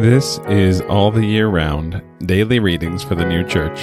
This 0.00 0.38
is 0.48 0.80
All 0.80 1.10
the 1.10 1.26
Year 1.26 1.48
Round 1.48 2.02
Daily 2.20 2.58
Readings 2.58 3.04
for 3.04 3.14
the 3.14 3.26
New 3.26 3.46
Church. 3.46 3.82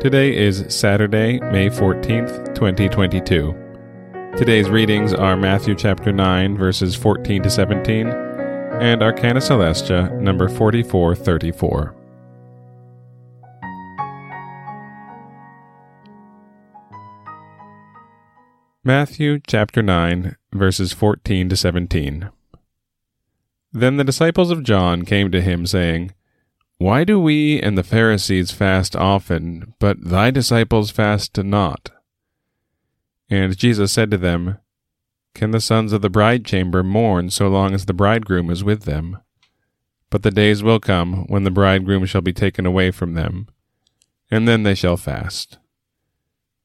Today 0.00 0.36
is 0.36 0.64
Saturday, 0.68 1.40
May 1.40 1.68
14th, 1.70 2.54
2022. 2.54 3.52
Today's 4.36 4.70
readings 4.70 5.12
are 5.12 5.36
Matthew 5.36 5.74
chapter 5.74 6.12
9, 6.12 6.56
verses 6.56 6.94
14 6.94 7.42
to 7.42 7.50
17, 7.50 8.06
and 8.06 9.02
Arcana 9.02 9.40
Coelestia, 9.40 10.08
number 10.20 10.48
4434. 10.48 11.96
Matthew 18.84 19.40
chapter 19.44 19.82
9, 19.82 20.36
verses 20.52 20.92
14 20.92 21.48
to 21.48 21.56
17. 21.56 22.30
Then 23.76 23.96
the 23.96 24.04
disciples 24.04 24.52
of 24.52 24.62
John 24.62 25.04
came 25.04 25.32
to 25.32 25.40
him, 25.40 25.66
saying, 25.66 26.12
Why 26.78 27.02
do 27.02 27.18
we 27.18 27.60
and 27.60 27.76
the 27.76 27.82
Pharisees 27.82 28.52
fast 28.52 28.94
often, 28.94 29.74
but 29.80 30.00
thy 30.00 30.30
disciples 30.30 30.92
fast 30.92 31.36
not? 31.36 31.90
And 33.28 33.58
Jesus 33.58 33.90
said 33.90 34.12
to 34.12 34.16
them, 34.16 34.58
Can 35.34 35.50
the 35.50 35.60
sons 35.60 35.92
of 35.92 36.02
the 36.02 36.08
bride 36.08 36.44
chamber 36.44 36.84
mourn 36.84 37.30
so 37.30 37.48
long 37.48 37.74
as 37.74 37.86
the 37.86 37.92
bridegroom 37.92 38.48
is 38.48 38.62
with 38.62 38.84
them? 38.84 39.18
But 40.08 40.22
the 40.22 40.30
days 40.30 40.62
will 40.62 40.78
come 40.78 41.26
when 41.26 41.42
the 41.42 41.50
bridegroom 41.50 42.06
shall 42.06 42.20
be 42.20 42.32
taken 42.32 42.66
away 42.66 42.92
from 42.92 43.14
them, 43.14 43.48
and 44.30 44.46
then 44.46 44.62
they 44.62 44.76
shall 44.76 44.96
fast. 44.96 45.58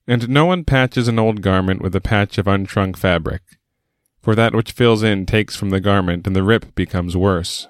And 0.07 0.29
no 0.29 0.45
one 0.45 0.63
patches 0.63 1.07
an 1.07 1.17
old 1.17 1.41
garment 1.41 1.81
with 1.81 1.95
a 1.95 2.01
patch 2.01 2.37
of 2.37 2.45
unshrunk 2.45 2.97
fabric 2.97 3.41
for 4.21 4.35
that 4.35 4.53
which 4.53 4.71
fills 4.71 5.03
in 5.03 5.25
takes 5.25 5.55
from 5.55 5.69
the 5.69 5.79
garment, 5.79 6.27
and 6.27 6.35
the 6.35 6.43
rip 6.43 6.75
becomes 6.75 7.15
worse. 7.15 7.67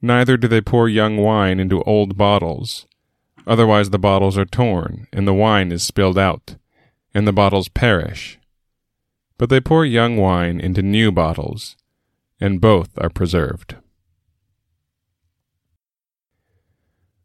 Neither 0.00 0.36
do 0.36 0.48
they 0.48 0.60
pour 0.60 0.88
young 0.88 1.16
wine 1.16 1.60
into 1.60 1.82
old 1.84 2.16
bottles. 2.16 2.86
Otherwise 3.46 3.90
the 3.90 3.98
bottles 3.98 4.38
are 4.38 4.44
torn, 4.44 5.06
and 5.12 5.26
the 5.26 5.34
wine 5.34 5.70
is 5.70 5.82
spilled 5.82 6.18
out, 6.18 6.56
and 7.14 7.26
the 7.26 7.32
bottles 7.32 7.68
perish. 7.68 8.38
But 9.38 9.48
they 9.48 9.60
pour 9.60 9.84
young 9.84 10.16
wine 10.16 10.60
into 10.60 10.82
new 10.82 11.12
bottles, 11.12 11.76
and 12.40 12.60
both 12.60 12.90
are 12.98 13.10
preserved. 13.10 13.76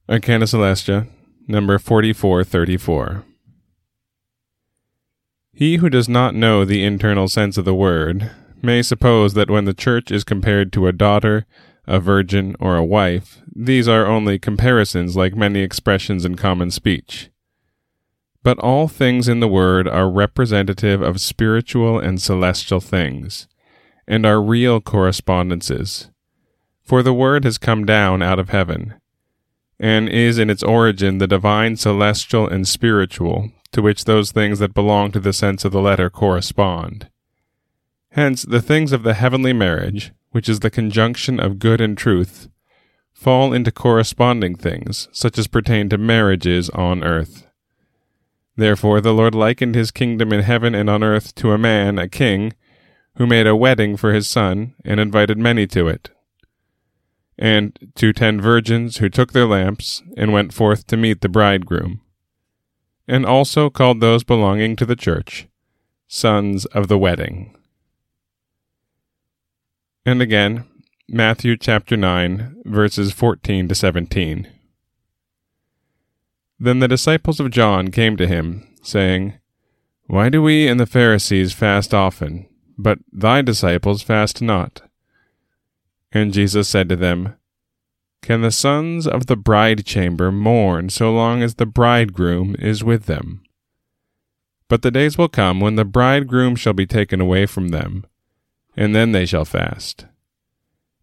Arcana 0.09 0.45
Coelestia, 0.45 1.07
number 1.47 1.77
4434. 1.77 3.23
He 5.57 5.77
who 5.77 5.89
does 5.89 6.07
not 6.07 6.35
know 6.35 6.63
the 6.63 6.83
internal 6.83 7.27
sense 7.27 7.57
of 7.57 7.65
the 7.65 7.73
word 7.73 8.29
may 8.61 8.83
suppose 8.83 9.33
that 9.33 9.49
when 9.49 9.65
the 9.65 9.73
church 9.73 10.11
is 10.11 10.23
compared 10.23 10.71
to 10.73 10.85
a 10.85 10.91
daughter, 10.91 11.47
a 11.87 11.99
virgin, 11.99 12.55
or 12.59 12.75
a 12.75 12.85
wife, 12.85 13.41
these 13.55 13.87
are 13.87 14.05
only 14.05 14.37
comparisons 14.37 15.15
like 15.15 15.35
many 15.35 15.61
expressions 15.61 16.25
in 16.25 16.35
common 16.35 16.69
speech. 16.69 17.31
But 18.43 18.59
all 18.59 18.87
things 18.87 19.27
in 19.27 19.39
the 19.39 19.47
word 19.47 19.87
are 19.87 20.11
representative 20.11 21.01
of 21.01 21.19
spiritual 21.19 21.97
and 21.97 22.21
celestial 22.21 22.79
things, 22.79 23.47
and 24.07 24.27
are 24.27 24.39
real 24.39 24.79
correspondences. 24.79 26.11
For 26.83 27.01
the 27.01 27.15
word 27.15 27.45
has 27.45 27.57
come 27.57 27.83
down 27.83 28.21
out 28.21 28.37
of 28.37 28.49
heaven, 28.49 28.93
and 29.79 30.07
is 30.07 30.37
in 30.37 30.51
its 30.51 30.61
origin 30.61 31.17
the 31.17 31.25
divine 31.25 31.77
celestial 31.77 32.47
and 32.47 32.67
spiritual, 32.67 33.49
to 33.71 33.81
which 33.81 34.05
those 34.05 34.31
things 34.31 34.59
that 34.59 34.73
belong 34.73 35.11
to 35.11 35.19
the 35.19 35.33
sense 35.33 35.65
of 35.65 35.71
the 35.71 35.81
letter 35.81 36.09
correspond. 36.09 37.09
Hence, 38.11 38.43
the 38.43 38.61
things 38.61 38.91
of 38.91 39.03
the 39.03 39.13
heavenly 39.13 39.53
marriage, 39.53 40.11
which 40.31 40.49
is 40.49 40.61
the 40.61 40.69
conjunction 40.69 41.39
of 41.39 41.59
good 41.59 41.81
and 41.81 41.97
truth, 41.97 42.47
fall 43.13 43.53
into 43.53 43.71
corresponding 43.71 44.55
things, 44.55 45.07
such 45.11 45.37
as 45.37 45.47
pertain 45.47 45.89
to 45.89 45.97
marriages 45.97 46.69
on 46.71 47.03
earth. 47.03 47.47
Therefore, 48.55 49.01
the 49.01 49.13
Lord 49.13 49.35
likened 49.35 49.75
his 49.75 49.91
kingdom 49.91 50.31
in 50.33 50.41
heaven 50.41 50.73
and 50.73 50.89
on 50.89 51.03
earth 51.03 51.35
to 51.35 51.51
a 51.51 51.57
man, 51.57 51.99
a 51.99 52.07
king, 52.07 52.53
who 53.17 53.27
made 53.27 53.47
a 53.47 53.55
wedding 53.55 53.97
for 53.97 54.13
his 54.13 54.27
son, 54.27 54.73
and 54.85 54.99
invited 54.99 55.37
many 55.37 55.67
to 55.67 55.87
it. 55.87 56.09
And 57.37 57.77
to 57.95 58.13
ten 58.13 58.41
virgins 58.41 58.97
who 58.97 59.09
took 59.09 59.33
their 59.33 59.45
lamps, 59.45 60.01
and 60.15 60.33
went 60.33 60.53
forth 60.53 60.87
to 60.87 60.97
meet 60.97 61.21
the 61.21 61.29
bridegroom 61.29 62.01
and 63.07 63.25
also 63.25 63.69
called 63.69 63.99
those 63.99 64.23
belonging 64.23 64.75
to 64.75 64.85
the 64.85 64.95
church 64.95 65.47
sons 66.07 66.65
of 66.67 66.87
the 66.87 66.97
wedding. 66.97 67.53
And 70.05 70.21
again, 70.21 70.65
Matthew 71.09 71.57
chapter 71.57 71.97
9, 71.97 72.61
verses 72.65 73.11
14 73.11 73.67
to 73.67 73.75
17. 73.75 74.47
Then 76.59 76.79
the 76.79 76.87
disciples 76.87 77.39
of 77.39 77.51
John 77.51 77.91
came 77.91 78.17
to 78.17 78.27
him, 78.27 78.67
saying, 78.81 79.33
Why 80.05 80.29
do 80.29 80.41
we 80.41 80.67
and 80.67 80.79
the 80.79 80.85
Pharisees 80.85 81.53
fast 81.53 81.93
often, 81.93 82.47
but 82.77 82.99
thy 83.11 83.41
disciples 83.41 84.01
fast 84.01 84.41
not? 84.41 84.81
And 86.11 86.33
Jesus 86.33 86.69
said 86.69 86.87
to 86.89 86.95
them, 86.95 87.35
can 88.21 88.41
the 88.41 88.51
sons 88.51 89.07
of 89.07 89.27
the 89.27 89.37
bride 89.37 89.85
chamber 89.85 90.31
mourn 90.31 90.89
so 90.89 91.13
long 91.13 91.41
as 91.41 91.55
the 91.55 91.65
bridegroom 91.65 92.55
is 92.59 92.83
with 92.83 93.05
them? 93.05 93.41
But 94.67 94.81
the 94.81 94.91
days 94.91 95.17
will 95.17 95.29
come 95.29 95.59
when 95.59 95.75
the 95.75 95.85
bridegroom 95.85 96.55
shall 96.55 96.73
be 96.73 96.85
taken 96.85 97.21
away 97.21 97.45
from 97.45 97.69
them, 97.69 98.05
and 98.75 98.93
then 98.93 99.13
they 99.13 99.25
shall 99.25 99.45
fast. 99.45 100.05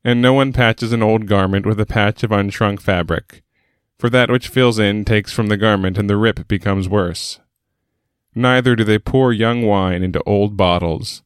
And 0.05 0.21
no 0.21 0.35
one 0.35 0.53
patches 0.53 0.93
an 0.93 1.03
old 1.03 1.27
garment 1.27 1.65
with 1.65 1.81
a 1.81 1.87
patch 1.87 2.23
of 2.23 2.31
unshrunk 2.31 2.81
fabric, 2.81 3.43
for 3.99 4.11
that 4.11 4.31
which 4.31 4.49
fills 4.49 4.79
in 4.79 5.05
takes 5.05 5.33
from 5.33 5.47
the 5.47 5.57
garment, 5.57 5.97
and 5.97 6.11
the 6.11 6.19
rip 6.19 6.47
becomes 6.47 6.91
worse. 6.91 7.41
Neither 8.35 8.77
do 8.77 8.85
they 8.85 8.99
pour 8.99 9.33
young 9.33 9.63
wine 9.63 10.03
into 10.03 10.23
old 10.25 10.59
bottles, 10.59 11.23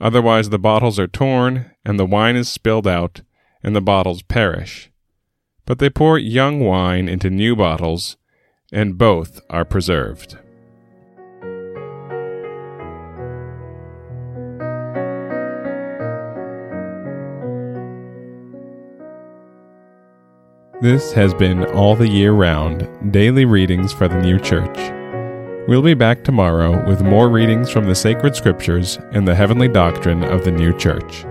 otherwise 0.00 0.50
the 0.50 0.58
bottles 0.60 0.98
are 1.00 1.08
torn, 1.08 1.72
and 1.84 1.98
the 1.98 2.06
wine 2.06 2.36
is 2.36 2.48
spilled 2.48 2.86
out, 2.86 3.22
and 3.64 3.74
the 3.74 3.80
bottles 3.80 4.22
perish 4.22 4.90
but 5.70 5.78
they 5.78 5.88
pour 5.88 6.18
young 6.18 6.58
wine 6.58 7.08
into 7.08 7.30
new 7.30 7.54
bottles, 7.54 8.16
and 8.72 8.98
both 8.98 9.40
are 9.48 9.64
preserved. 9.64 10.36
This 20.80 21.12
has 21.12 21.32
been 21.34 21.64
All 21.66 21.94
the 21.94 22.08
Year 22.08 22.32
Round 22.32 23.12
Daily 23.12 23.44
Readings 23.44 23.92
for 23.92 24.08
the 24.08 24.20
New 24.20 24.40
Church. 24.40 24.76
We'll 25.68 25.82
be 25.82 25.94
back 25.94 26.24
tomorrow 26.24 26.84
with 26.88 27.00
more 27.00 27.28
readings 27.28 27.70
from 27.70 27.84
the 27.84 27.94
sacred 27.94 28.34
scriptures 28.34 28.98
and 29.12 29.28
the 29.28 29.36
heavenly 29.36 29.68
doctrine 29.68 30.24
of 30.24 30.42
the 30.42 30.50
new 30.50 30.76
church. 30.76 31.24